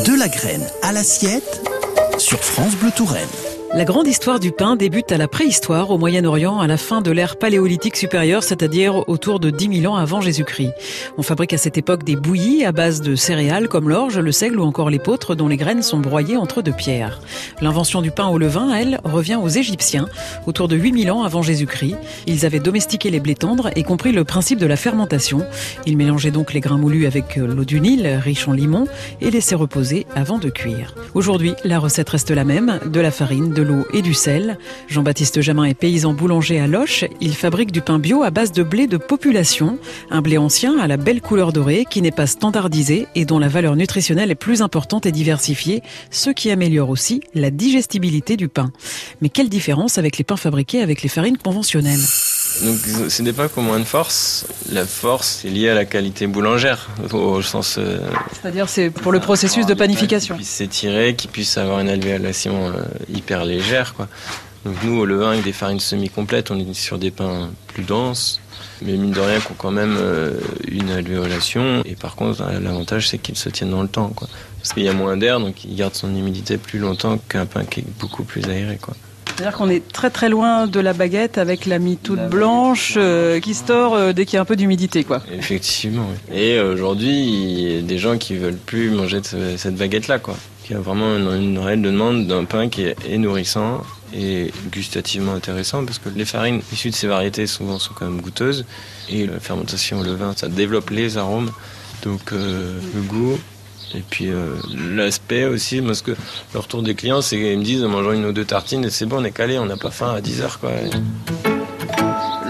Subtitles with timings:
[0.00, 1.60] De la graine à l'assiette
[2.18, 3.28] sur France Bleu Touraine.
[3.74, 7.10] La grande histoire du pain débute à la préhistoire au Moyen-Orient à la fin de
[7.10, 10.74] l'ère paléolithique supérieure, c'est-à-dire autour de 10 000 ans avant Jésus-Christ.
[11.16, 14.60] On fabrique à cette époque des bouillies à base de céréales comme l'orge, le seigle
[14.60, 17.22] ou encore l'épeautre dont les graines sont broyées entre deux pierres.
[17.62, 20.06] L'invention du pain au levain, elle, revient aux Égyptiens
[20.46, 21.96] autour de 8 000 ans avant Jésus-Christ.
[22.26, 25.46] Ils avaient domestiqué les blés tendres et compris le principe de la fermentation.
[25.86, 28.86] Ils mélangeaient donc les grains moulus avec l'eau du Nil, riche en limon,
[29.22, 30.94] et laissaient reposer avant de cuire.
[31.14, 34.58] Aujourd'hui, la recette reste la même, de la farine, de l'eau et du sel.
[34.88, 37.04] Jean-Baptiste Jamin est paysan boulanger à Loche.
[37.20, 39.78] Il fabrique du pain bio à base de blé de population,
[40.10, 43.48] un blé ancien à la belle couleur dorée qui n'est pas standardisé et dont la
[43.48, 48.72] valeur nutritionnelle est plus importante et diversifiée, ce qui améliore aussi la digestibilité du pain.
[49.20, 52.00] Mais quelle différence avec les pains fabriqués avec les farines conventionnelles?
[52.60, 54.46] Donc c'est des pains qui ont moins de force.
[54.70, 57.76] La force est liée à la qualité boulangère, au sens.
[57.78, 57.98] Euh,
[58.32, 60.34] C'est-à-dire c'est pour le processus de panification.
[60.34, 64.08] Qui puisse s'étirer, qui puisse avoir une alvéolation euh, hyper légère, quoi.
[64.64, 68.40] Donc nous, au levain, avec des farines semi-complètes, on est sur des pains plus denses,
[68.80, 71.82] mais mine de rien, qui ont quand même euh, une alvéolation.
[71.84, 74.28] Et par contre, l'avantage, c'est qu'ils se tiennent dans le temps, quoi.
[74.58, 77.64] Parce qu'il y a moins d'air, donc il garde son humidité plus longtemps qu'un pain
[77.64, 78.94] qui est beaucoup plus aéré, quoi.
[79.36, 83.40] C'est-à-dire qu'on est très très loin de la baguette avec la mie toute blanche euh,
[83.40, 85.22] qui se euh, dès qu'il y a un peu d'humidité, quoi.
[85.32, 86.06] Effectivement.
[86.30, 86.38] Oui.
[86.38, 90.36] Et aujourd'hui, il y a des gens qui veulent plus manger de cette baguette-là, quoi.
[90.68, 93.82] Il y a vraiment une, réelle demande d'un pain qui est nourrissant
[94.14, 98.20] et gustativement intéressant parce que les farines issues de ces variétés souvent sont quand même
[98.20, 98.64] goûteuses
[99.10, 101.50] et la fermentation au levain, ça développe les arômes.
[102.04, 103.38] Donc euh, le goût
[103.94, 106.12] et puis euh, l'aspect aussi, parce que
[106.54, 109.06] le retour des clients, c'est qu'ils me disent en mangeant une ou deux tartines, c'est
[109.06, 110.60] bon, on est calé, on n'a pas faim à 10 heures.
[110.60, 110.70] Quoi.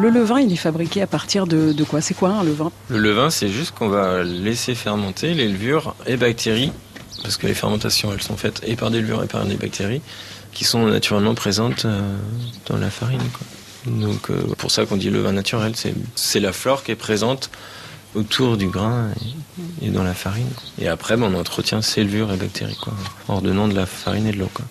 [0.00, 2.00] Le levain, il est fabriqué à partir de, de quoi?
[2.00, 2.70] C'est quoi un levain?
[2.88, 6.72] Le levain, c'est juste qu'on va laisser fermenter les levures et bactéries,
[7.22, 10.02] parce que les fermentations, elles sont faites et par des levures et par des bactéries,
[10.52, 12.00] qui sont naturellement présentes euh,
[12.66, 13.22] dans la farine.
[13.32, 13.46] Quoi.
[13.86, 15.74] Donc euh, pour ça qu'on dit levain naturel,
[16.14, 17.50] c'est la flore qui est présente
[18.14, 19.10] autour du grain
[19.80, 20.50] et, et dans la farine.
[20.78, 22.94] Et après, on entretient ces levures et bactéries, quoi,
[23.28, 24.50] en redonnant de la farine et de l'eau.
[24.52, 24.64] Quoi.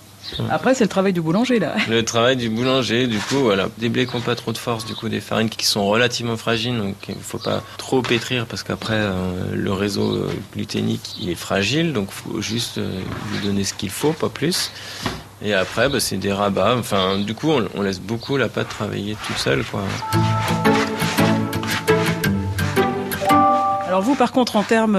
[0.50, 1.76] Après, c'est le travail du boulanger, là.
[1.90, 3.70] Le travail du boulanger, du coup, voilà.
[3.78, 6.38] Des blés qui n'ont pas trop de force, du coup, des farines qui sont relativement
[6.38, 9.14] fragiles, donc il ne faut pas trop pétrir parce qu'après, euh,
[9.54, 13.00] le réseau gluténique, il est fragile, donc il faut juste euh,
[13.32, 14.72] lui donner ce qu'il faut, pas plus.
[15.44, 16.76] Et après, bah, c'est des rabats.
[16.78, 19.84] Enfin, du coup, on, on, laisse beaucoup la pâte travailler toute seule, quoi.
[23.94, 24.98] Alors vous, par contre, en termes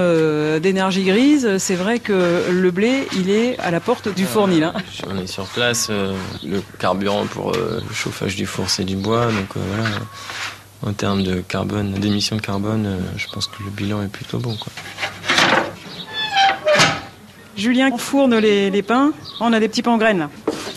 [0.61, 4.63] d'énergie grise, c'est vrai que le blé, il est à la porte du fournil.
[4.63, 4.73] Hein.
[5.09, 5.89] On est sur place.
[5.89, 9.25] le carburant pour le chauffage du four, c'est du bois.
[9.25, 9.89] Donc voilà.
[10.81, 14.55] En termes de carbone, d'émissions de carbone, je pense que le bilan est plutôt bon.
[14.55, 14.71] Quoi.
[17.57, 19.11] Julien fourne les, les pains.
[19.41, 20.19] On a des petits pains en graines.
[20.19, 20.29] Là.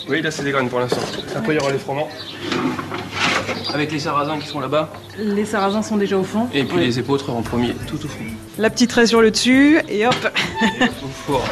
[0.09, 1.03] Oui, là c'est des graines pour l'instant.
[1.37, 2.09] Après il y aura les froment.
[3.73, 4.91] Avec les sarrasins qui sont là-bas.
[5.19, 6.49] Les sarrasins sont déjà au fond.
[6.55, 6.87] Et puis oui.
[6.87, 8.25] les épeautres en premier, tout au fond.
[8.59, 10.15] La petite raie sur le dessus et hop.
[11.03, 11.45] au four.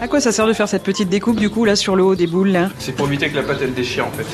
[0.00, 2.14] À quoi ça sert de faire cette petite découpe du coup là sur le haut
[2.14, 2.68] des boules là?
[2.78, 4.26] C'est pour éviter que la pâte elle déchire en fait.